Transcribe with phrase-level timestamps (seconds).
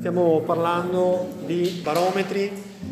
[0.00, 2.50] Stiamo parlando di barometri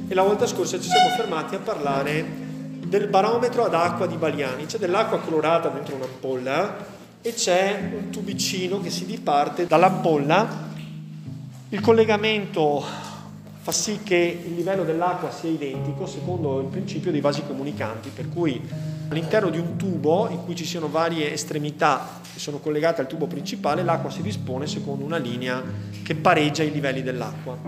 [0.09, 2.23] e la volta scorsa ci siamo fermati a parlare
[2.85, 4.67] del barometro ad acqua di Baliani.
[4.67, 6.77] C'è dell'acqua colorata dentro un'ampolla
[7.23, 10.67] e c'è un tubicino che si diparte dall'ampolla.
[11.71, 12.85] Il collegamento
[13.69, 18.31] fa sì che il livello dell'acqua sia identico secondo il principio dei vasi comunicanti, per
[18.31, 18.59] cui
[19.11, 23.27] all'interno di un tubo in cui ci siano varie estremità che sono collegate al tubo
[23.27, 25.63] principale, l'acqua si dispone secondo una linea
[26.03, 27.59] che pareggia i livelli dell'acqua.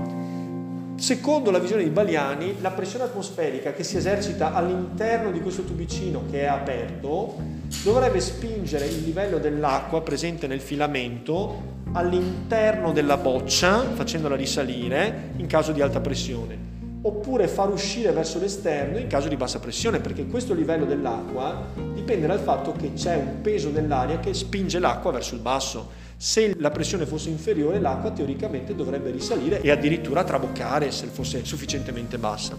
[0.97, 6.23] Secondo la visione di Baliani, la pressione atmosferica che si esercita all'interno di questo tubicino
[6.31, 7.37] che è aperto
[7.85, 15.73] dovrebbe spingere il livello dell'acqua presente nel filamento all'interno della boccia, facendola risalire in caso
[15.73, 16.57] di alta pressione,
[17.03, 22.27] oppure far uscire verso l'esterno in caso di bassa pressione, perché questo livello dell'acqua dipende
[22.27, 25.99] dal fatto che c'è un peso dell'aria che spinge l'acqua verso il basso.
[26.17, 32.19] Se la pressione fosse inferiore, l'acqua teoricamente dovrebbe risalire e addirittura traboccare se fosse sufficientemente
[32.19, 32.57] bassa.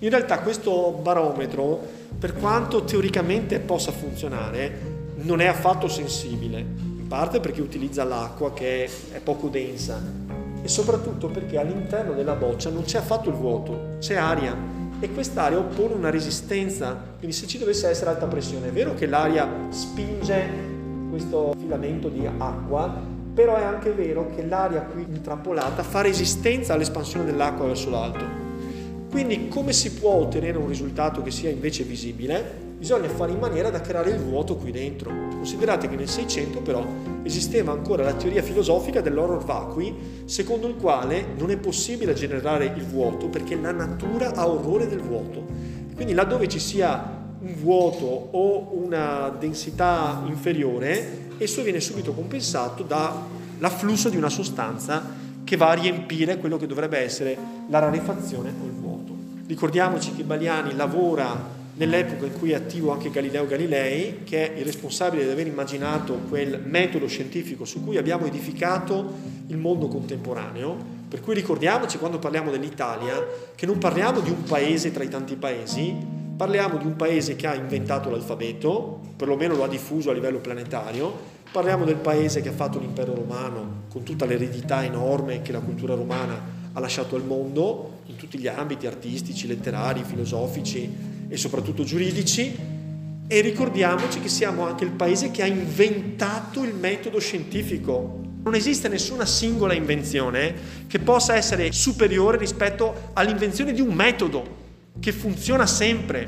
[0.00, 1.80] In realtà questo barometro,
[2.18, 9.18] per quanto teoricamente possa funzionare, non è affatto sensibile, parte perché utilizza l'acqua che è
[9.18, 10.00] poco densa
[10.62, 14.56] e soprattutto perché all'interno della boccia non c'è affatto il vuoto, c'è aria
[15.00, 19.06] e quest'aria oppone una resistenza, quindi se ci dovesse essere alta pressione è vero che
[19.06, 20.48] l'aria spinge
[21.10, 22.94] questo filamento di acqua,
[23.34, 28.24] però è anche vero che l'aria qui intrappolata fa resistenza all'espansione dell'acqua verso l'alto.
[29.10, 32.69] Quindi come si può ottenere un risultato che sia invece visibile?
[32.80, 35.10] Bisogna fare in maniera da creare il vuoto qui dentro.
[35.10, 36.82] Considerate che nel 600 però
[37.22, 42.82] esisteva ancora la teoria filosofica dell'horror vacui, secondo il quale non è possibile generare il
[42.84, 45.44] vuoto perché la natura ha orrore del vuoto.
[45.94, 54.08] Quindi laddove ci sia un vuoto o una densità inferiore, esso viene subito compensato dall'afflusso
[54.08, 55.04] di una sostanza
[55.44, 57.36] che va a riempire quello che dovrebbe essere
[57.68, 59.12] la rarefazione o il vuoto.
[59.46, 64.66] Ricordiamoci che Baliani lavora nell'epoca in cui è attivo anche Galileo Galilei, che è il
[64.66, 69.12] responsabile di aver immaginato quel metodo scientifico su cui abbiamo edificato
[69.46, 70.76] il mondo contemporaneo.
[71.08, 75.36] Per cui ricordiamoci quando parliamo dell'Italia che non parliamo di un paese tra i tanti
[75.36, 80.38] paesi, Parliamo di un paese che ha inventato l'alfabeto, perlomeno lo ha diffuso a livello
[80.38, 81.14] planetario,
[81.52, 85.94] parliamo del paese che ha fatto l'impero romano con tutta l'eredità enorme che la cultura
[85.94, 86.40] romana
[86.72, 92.54] ha lasciato al mondo in tutti gli ambiti artistici, letterari, filosofici e soprattutto giuridici
[93.26, 98.18] e ricordiamoci che siamo anche il paese che ha inventato il metodo scientifico.
[98.42, 100.52] Non esiste nessuna singola invenzione
[100.88, 104.56] che possa essere superiore rispetto all'invenzione di un metodo
[104.98, 106.26] che funziona sempre.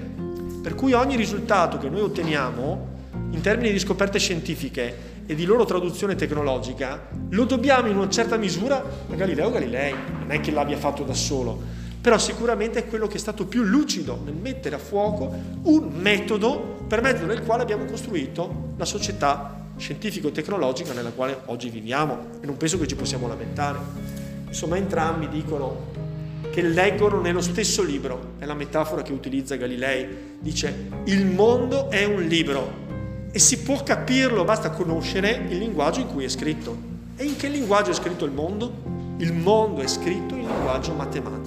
[0.62, 2.90] Per cui ogni risultato che noi otteniamo
[3.32, 8.36] in termini di scoperte scientifiche e di loro traduzione tecnologica lo dobbiamo in una certa
[8.36, 11.60] misura a Galileo Galilei, non è che l'abbia fatto da solo,
[12.02, 15.32] però sicuramente è quello che è stato più lucido nel mettere a fuoco
[15.62, 22.18] un metodo per mezzo del quale abbiamo costruito la società scientifico-tecnologica nella quale oggi viviamo
[22.40, 23.78] e non penso che ci possiamo lamentare.
[24.48, 25.90] Insomma, entrambi dicono
[26.50, 28.32] che leggono nello stesso libro.
[28.38, 30.36] È la metafora che utilizza Galilei.
[30.40, 32.80] Dice, il mondo è un libro
[33.30, 36.76] e si può capirlo, basta conoscere il linguaggio in cui è scritto.
[37.16, 38.90] E in che linguaggio è scritto il mondo?
[39.18, 41.41] Il mondo è scritto in linguaggio matematico.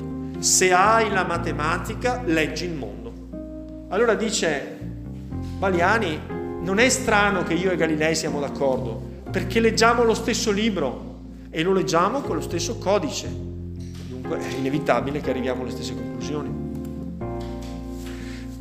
[0.46, 3.88] Se hai la matematica, leggi il mondo.
[3.90, 4.78] Allora dice
[5.58, 6.20] Baliani,
[6.62, 11.64] non è strano che io e Galilei siamo d'accordo, perché leggiamo lo stesso libro e
[11.64, 16.54] lo leggiamo con lo stesso codice è inevitabile che arriviamo alle stesse conclusioni.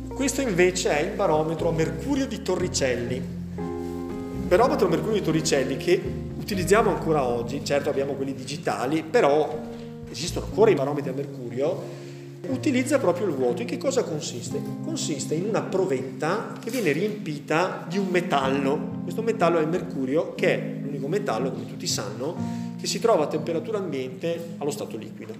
[0.07, 3.15] Questo invece è il barometro a mercurio di Torricelli.
[3.15, 6.01] Il barometro mercurio di Torricelli che
[6.35, 9.73] utilizziamo ancora oggi, certo abbiamo quelli digitali, però
[10.15, 12.03] esistono ancora i barometri a mercurio,
[12.47, 13.61] utilizza proprio il vuoto.
[13.61, 14.61] In che cosa consiste?
[14.83, 19.01] Consiste in una provetta che viene riempita di un metallo.
[19.03, 22.35] Questo metallo è il mercurio, che è l'unico metallo, come tutti sanno,
[22.79, 25.33] che si trova a temperatura ambiente allo stato liquido.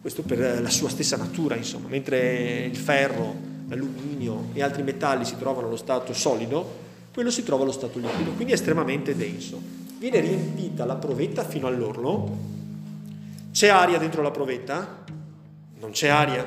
[0.00, 3.34] Questo per la sua stessa natura, insomma, mentre il ferro,
[3.68, 6.80] l'alluminio e altri metalli si trovano allo stato solido,
[7.12, 9.60] quello si trova allo stato liquido, quindi è estremamente denso.
[9.98, 12.60] Viene riempita la provetta fino all'orlo,
[13.52, 15.04] c'è aria dentro la provetta?
[15.78, 16.44] Non c'è aria.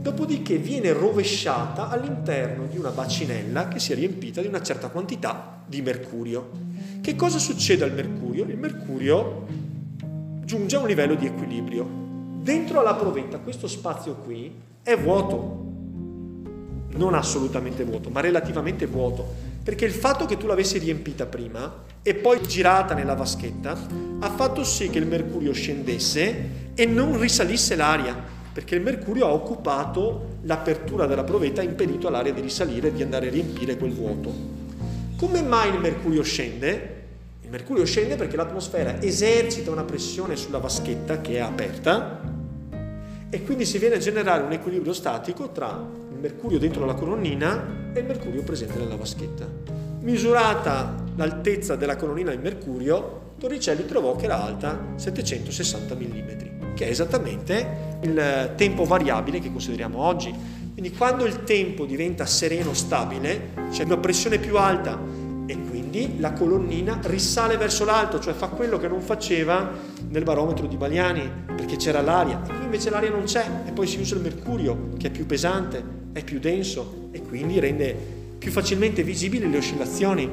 [0.00, 5.62] Dopodiché viene rovesciata all'interno di una bacinella che si è riempita di una certa quantità
[5.66, 6.50] di mercurio.
[7.00, 8.44] Che cosa succede al mercurio?
[8.44, 9.46] Il mercurio
[10.44, 11.86] giunge a un livello di equilibrio.
[12.40, 15.64] Dentro alla provetta questo spazio qui è vuoto,
[16.92, 19.52] non assolutamente vuoto, ma relativamente vuoto.
[19.64, 23.74] Perché il fatto che tu l'avessi riempita prima e poi girata nella vaschetta
[24.20, 28.14] ha fatto sì che il mercurio scendesse e non risalisse l'aria,
[28.52, 33.02] perché il mercurio ha occupato l'apertura della provetta e impedito all'aria di risalire e di
[33.02, 34.32] andare a riempire quel vuoto.
[35.16, 36.92] Come mai il mercurio scende?
[37.40, 42.20] Il mercurio scende perché l'atmosfera esercita una pressione sulla vaschetta che è aperta
[43.30, 48.00] e quindi si viene a generare un equilibrio statico tra mercurio dentro la colonnina e
[48.00, 49.46] il mercurio presente nella vaschetta.
[50.00, 56.88] Misurata l'altezza della colonnina di mercurio, Torricelli trovò che era alta 760 mm, che è
[56.88, 60.34] esattamente il tempo variabile che consideriamo oggi.
[60.72, 64.98] Quindi quando il tempo diventa sereno, stabile, c'è una pressione più alta
[65.44, 69.70] e quindi la colonnina risale verso l'alto, cioè fa quello che non faceva
[70.08, 73.86] nel barometro di Baliani, perché c'era l'aria, e qui invece l'aria non c'è, e poi
[73.86, 77.94] si usa il mercurio, che è più pesante, è più denso, e quindi rende
[78.38, 80.30] più facilmente visibili le oscillazioni.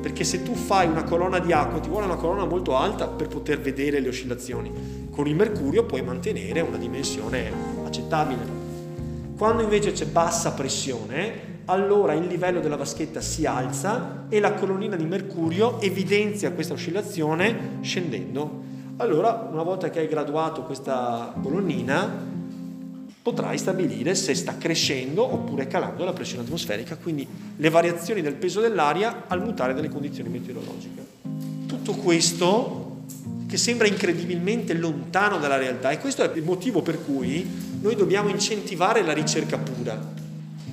[0.00, 3.28] Perché se tu fai una colonna di acqua, ti vuole una colonna molto alta per
[3.28, 5.08] poter vedere le oscillazioni.
[5.10, 7.52] Con il mercurio puoi mantenere una dimensione
[7.84, 8.66] accettabile.
[9.36, 14.96] Quando invece c'è bassa pressione, allora il livello della vaschetta si alza e la colonnina
[14.96, 18.62] di mercurio evidenzia questa oscillazione scendendo.
[18.96, 22.36] Allora, una volta che hai graduato questa colonnina,
[23.28, 28.62] potrai stabilire se sta crescendo oppure calando la pressione atmosferica, quindi le variazioni del peso
[28.62, 31.06] dell'aria al mutare delle condizioni meteorologiche.
[31.66, 33.02] Tutto questo
[33.46, 37.46] che sembra incredibilmente lontano dalla realtà e questo è il motivo per cui
[37.82, 40.16] noi dobbiamo incentivare la ricerca pura.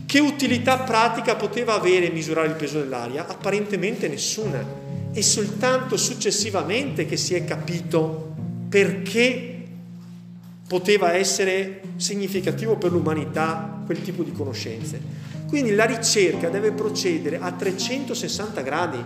[0.06, 3.28] Che utilità pratica poteva avere misurare il peso dell'aria?
[3.28, 4.66] Apparentemente nessuna.
[5.12, 8.34] È soltanto successivamente che si è capito
[8.70, 9.55] perché
[10.68, 15.00] poteva essere significativo per l'umanità quel tipo di conoscenze.
[15.48, 19.04] Quindi la ricerca deve procedere a 360 gradi.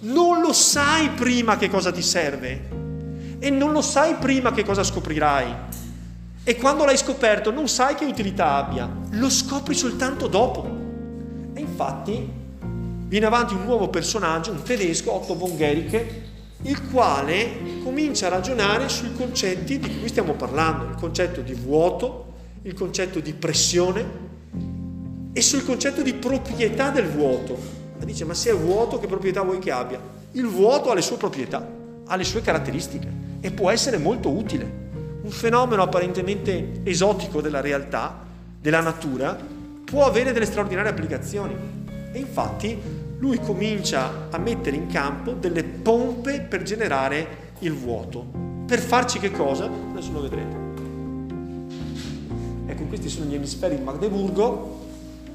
[0.00, 2.78] Non lo sai prima che cosa ti serve
[3.38, 5.78] e non lo sai prima che cosa scoprirai.
[6.42, 10.64] E quando l'hai scoperto non sai che utilità abbia, lo scopri soltanto dopo.
[11.52, 12.28] E infatti
[13.06, 16.28] viene avanti un nuovo personaggio, un tedesco, Otto von Guericke,
[16.62, 22.26] il quale comincia a ragionare sui concetti di cui stiamo parlando, il concetto di vuoto,
[22.62, 24.28] il concetto di pressione
[25.32, 27.58] e sul concetto di proprietà del vuoto.
[27.98, 30.00] Ma dice, ma se è vuoto che proprietà vuoi che abbia?
[30.32, 31.66] Il vuoto ha le sue proprietà,
[32.06, 33.08] ha le sue caratteristiche
[33.40, 34.88] e può essere molto utile.
[35.22, 38.26] Un fenomeno apparentemente esotico della realtà,
[38.60, 39.38] della natura,
[39.84, 41.54] può avere delle straordinarie applicazioni.
[42.12, 42.78] E infatti
[43.20, 48.24] lui comincia a mettere in campo delle pompe per generare il vuoto.
[48.66, 49.68] Per farci che cosa?
[49.90, 50.56] Adesso lo vedrete.
[52.66, 54.86] Ecco, questi sono gli emisferi di Magdeburgo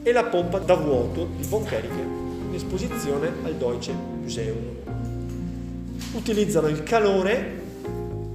[0.01, 2.01] e la pompa da vuoto di von Kerike
[2.47, 4.57] in esposizione al Deutsche Museum.
[6.13, 7.61] Utilizzano il calore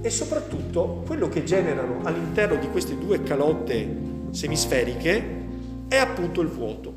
[0.01, 3.97] e soprattutto quello che generano all'interno di queste due calotte
[4.31, 5.39] semisferiche
[5.89, 6.90] è appunto il vuoto.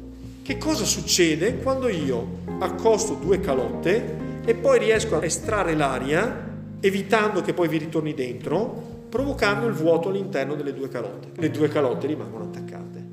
[0.45, 7.41] Che cosa succede quando io accosto due calotte e poi riesco a estrarre l'aria evitando
[7.41, 11.29] che poi vi ritorni dentro, provocando il vuoto all'interno delle due calotte.
[11.41, 13.05] Le due calotte rimangono attaccate.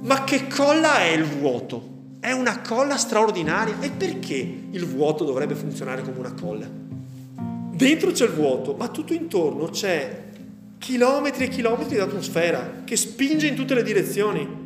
[0.00, 1.94] Ma che colla è il vuoto?
[2.20, 3.74] È una colla straordinaria.
[3.80, 4.34] E perché
[4.70, 6.66] il vuoto dovrebbe funzionare come una colla?
[7.70, 10.22] Dentro c'è il vuoto, ma tutto intorno c'è
[10.78, 14.64] chilometri e chilometri di atmosfera che spinge in tutte le direzioni.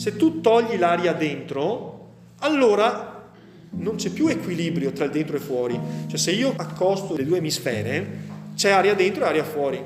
[0.00, 3.30] Se tu togli l'aria dentro, allora
[3.72, 5.78] non c'è più equilibrio tra il dentro e fuori.
[6.06, 8.06] Cioè se io accosto le due emisfere,
[8.56, 9.78] c'è aria dentro e aria fuori.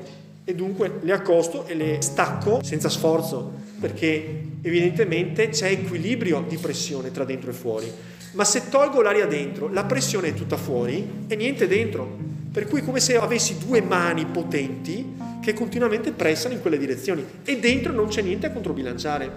[0.44, 7.10] E dunque le accosto e le stacco senza sforzo, perché evidentemente c'è equilibrio di pressione
[7.10, 7.90] tra dentro e fuori.
[8.34, 12.33] Ma se tolgo l'aria dentro, la pressione è tutta fuori e niente dentro.
[12.54, 17.26] Per cui è come se avessi due mani potenti che continuamente pressano in quelle direzioni
[17.44, 19.28] e dentro non c'è niente a controbilanciare.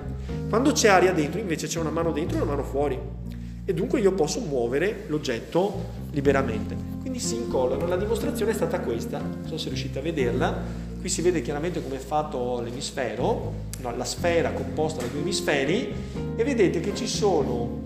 [0.47, 2.95] Quando c'è aria dentro invece c'è una mano dentro e una mano fuori.
[3.65, 6.75] E dunque io posso muovere l'oggetto liberamente.
[7.01, 10.55] Quindi si incollano, la dimostrazione è stata questa, non so se riuscite a vederla,
[10.99, 15.91] qui si vede chiaramente come è fatto l'emisfero, no, la sfera composta da due emisferi.
[16.35, 17.85] E vedete che ci sono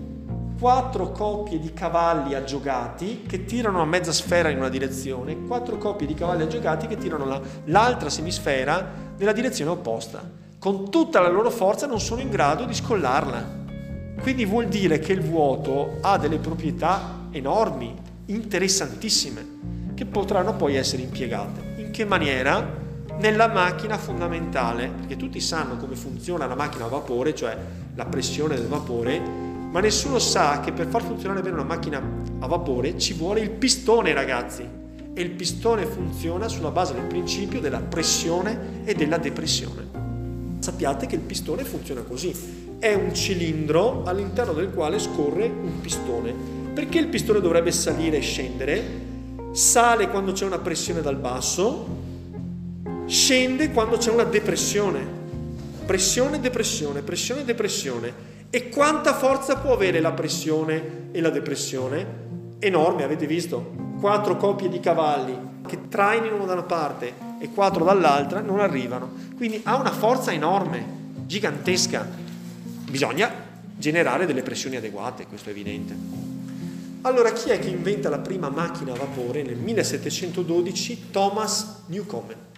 [0.62, 6.06] quattro coppie di cavalli aggiogati che tirano a mezza sfera in una direzione, quattro coppie
[6.06, 8.88] di cavalli aggiogati che tirano la, l'altra semisfera
[9.18, 10.22] nella direzione opposta.
[10.60, 13.44] Con tutta la loro forza non sono in grado di scollarla.
[14.20, 21.02] Quindi vuol dire che il vuoto ha delle proprietà enormi, interessantissime, che potranno poi essere
[21.02, 21.74] impiegate.
[21.78, 22.78] In che maniera?
[23.18, 27.58] Nella macchina fondamentale, perché tutti sanno come funziona la macchina a vapore, cioè
[27.96, 31.98] la pressione del vapore, ma nessuno sa che per far funzionare bene una macchina
[32.40, 34.68] a vapore ci vuole il pistone, ragazzi.
[35.14, 39.88] E il pistone funziona sulla base del principio della pressione e della depressione.
[40.58, 42.34] Sappiate che il pistone funziona così.
[42.78, 46.34] È un cilindro all'interno del quale scorre un pistone.
[46.74, 48.82] Perché il pistone dovrebbe salire e scendere?
[49.52, 51.86] Sale quando c'è una pressione dal basso,
[53.06, 55.20] scende quando c'è una depressione.
[55.86, 58.31] Pressione, depressione, pressione, depressione.
[58.54, 62.06] E quanta forza può avere la pressione e la depressione?
[62.58, 63.72] Enorme, avete visto?
[63.98, 65.34] Quattro coppie di cavalli
[65.66, 69.10] che trainano da una parte e quattro dall'altra non arrivano.
[69.36, 70.84] Quindi ha una forza enorme,
[71.24, 72.06] gigantesca.
[72.90, 73.32] Bisogna
[73.74, 75.96] generare delle pressioni adeguate, questo è evidente.
[77.00, 81.06] Allora, chi è che inventa la prima macchina a vapore nel 1712?
[81.10, 82.51] Thomas Newcomen.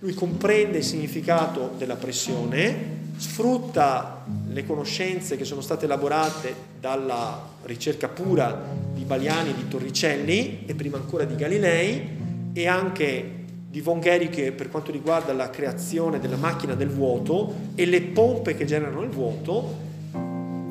[0.00, 8.08] Lui comprende il significato della pressione, sfrutta le conoscenze che sono state elaborate dalla ricerca
[8.08, 8.62] pura
[8.92, 12.08] di Baliani e di Torricelli e prima ancora di Galilei
[12.52, 17.86] e anche di von Guericke per quanto riguarda la creazione della macchina del vuoto e
[17.86, 19.84] le pompe che generano il vuoto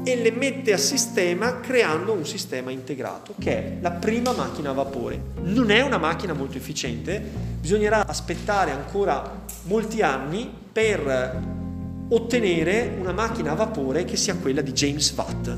[0.08, 4.74] e le mette a sistema creando un sistema integrato che è la prima macchina a
[4.74, 5.20] vapore.
[5.42, 7.20] Non è una macchina molto efficiente,
[7.60, 11.42] bisognerà aspettare ancora molti anni per
[12.08, 15.58] ottenere una macchina a vapore che sia quella di James Watt,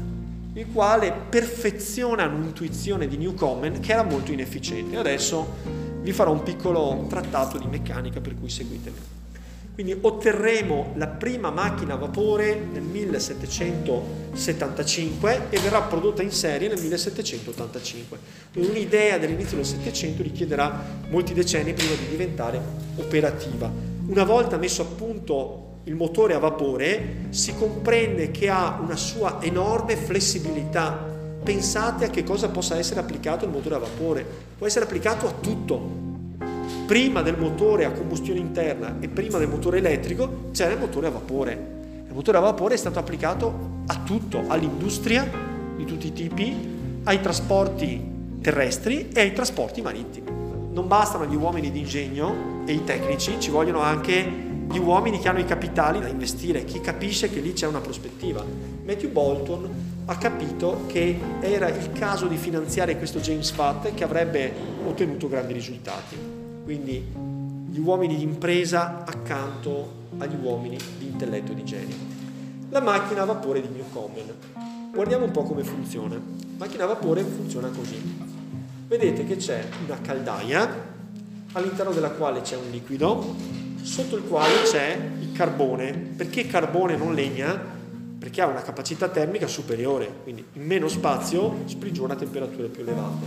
[0.54, 4.96] il quale perfeziona un'intuizione di Newcomen che era molto inefficiente.
[4.96, 5.56] Adesso
[6.02, 9.17] vi farò un piccolo trattato di meccanica per cui seguitemi.
[9.78, 16.82] Quindi otterremo la prima macchina a vapore nel 1775 e verrà prodotta in serie nel
[16.82, 18.18] 1785.
[18.54, 22.60] Quindi un'idea dell'inizio del Settecento richiederà molti decenni prima di diventare
[22.96, 23.72] operativa.
[24.08, 29.38] Una volta messo a punto il motore a vapore, si comprende che ha una sua
[29.44, 31.06] enorme flessibilità.
[31.44, 34.26] Pensate a che cosa possa essere applicato il motore a vapore.
[34.58, 36.07] Può essere applicato a tutto.
[36.88, 41.10] Prima del motore a combustione interna e prima del motore elettrico c'era il motore a
[41.10, 41.52] vapore.
[42.08, 45.30] Il motore a vapore è stato applicato a tutto, all'industria
[45.76, 46.56] di tutti i tipi,
[47.04, 48.02] ai trasporti
[48.40, 50.32] terrestri e ai trasporti marittimi.
[50.72, 54.24] Non bastano gli uomini di ingegno e i tecnici, ci vogliono anche
[54.70, 58.42] gli uomini che hanno i capitali da investire, chi capisce che lì c'è una prospettiva.
[58.86, 59.70] Matthew Bolton
[60.06, 64.54] ha capito che era il caso di finanziare questo James Watt che avrebbe
[64.86, 66.37] ottenuto grandi risultati.
[66.68, 67.02] Quindi
[67.70, 71.96] gli uomini di impresa accanto agli uomini di intelletto e di genio.
[72.72, 74.34] La macchina a vapore di Newcomen.
[74.92, 76.16] Guardiamo un po' come funziona.
[76.16, 76.22] La
[76.58, 78.20] macchina a vapore funziona così.
[78.86, 80.70] Vedete che c'è una caldaia
[81.54, 83.34] all'interno della quale c'è un liquido
[83.82, 85.94] sotto il quale c'è il carbone.
[85.94, 87.58] Perché carbone non legna?
[88.20, 93.26] Perché ha una capacità termica superiore, quindi in meno spazio sprigiona temperature più elevate.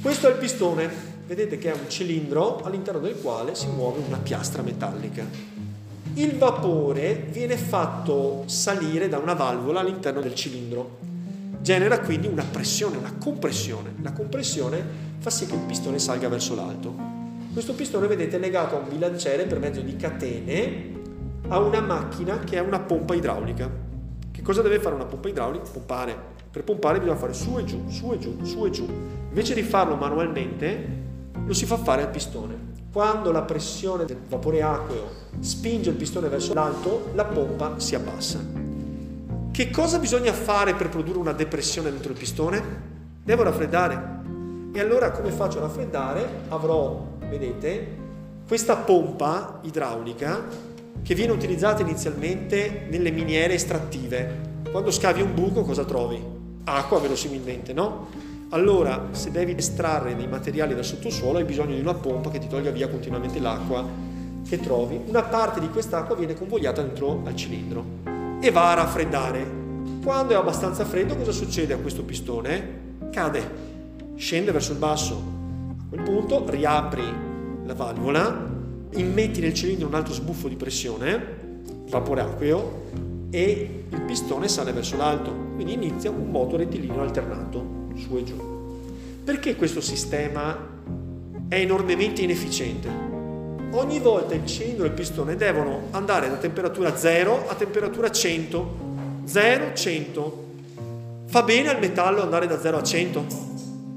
[0.00, 4.18] Questo è il pistone, vedete che è un cilindro all'interno del quale si muove una
[4.18, 5.24] piastra metallica.
[6.14, 10.98] Il vapore viene fatto salire da una valvola all'interno del cilindro,
[11.62, 13.94] genera quindi una pressione, una compressione.
[14.02, 14.84] La compressione
[15.20, 16.94] fa sì che il pistone salga verso l'alto.
[17.50, 20.90] Questo pistone, vedete, è legato a un bilanciere per mezzo di catene
[21.48, 23.70] a una macchina che è una pompa idraulica.
[24.30, 25.64] Che cosa deve fare una pompa idraulica?
[25.70, 26.14] Pompare.
[26.50, 28.86] Per pompare bisogna fare su e giù, su e giù, su e giù.
[29.28, 31.01] Invece di farlo manualmente,
[31.44, 32.70] lo si fa fare al pistone.
[32.92, 35.08] Quando la pressione del vapore acqueo
[35.40, 38.38] spinge il pistone verso l'alto, la pompa si abbassa.
[39.50, 42.62] Che cosa bisogna fare per produrre una depressione dentro il pistone?
[43.22, 44.20] Devo raffreddare.
[44.72, 46.44] E allora come faccio a raffreddare?
[46.48, 47.96] Avrò vedete,
[48.46, 50.44] questa pompa idraulica
[51.02, 54.50] che viene utilizzata inizialmente nelle miniere estrattive.
[54.70, 56.22] Quando scavi un buco cosa trovi?
[56.64, 58.08] Acqua verosimilmente, no?
[58.52, 62.48] Allora, se devi estrarre dei materiali dal sottosuolo hai bisogno di una pompa che ti
[62.48, 63.82] tolga via continuamente l'acqua
[64.46, 65.00] che trovi.
[65.06, 67.84] Una parte di quest'acqua viene convogliata dentro al cilindro
[68.42, 69.60] e va a raffreddare.
[70.04, 72.80] Quando è abbastanza freddo cosa succede a questo pistone?
[73.10, 73.50] Cade,
[74.16, 75.22] scende verso il basso,
[75.88, 77.04] quel punto riapri
[77.64, 78.50] la valvola,
[78.90, 82.82] immetti nel cilindro un altro sbuffo di pressione, vapore acqueo,
[83.30, 85.34] e il pistone sale verso l'alto.
[85.54, 88.36] Quindi inizia un moto rettilineo alternato, su e giù.
[89.24, 90.56] Perché questo sistema
[91.48, 92.88] è enormemente inefficiente?
[93.72, 98.90] Ogni volta il cilindro e il pistone devono andare da temperatura 0 a temperatura 100.
[99.24, 100.44] 0, 100.
[101.26, 103.26] Fa bene al metallo andare da 0 a 100?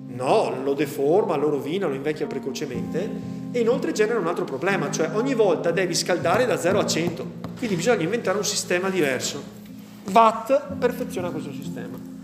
[0.07, 3.09] No, lo deforma, lo rovina, lo invecchia precocemente
[3.51, 7.25] e inoltre genera un altro problema, cioè ogni volta devi scaldare da 0 a 100,
[7.57, 9.41] quindi bisogna inventare un sistema diverso.
[10.11, 12.14] Watt perfeziona questo sistema.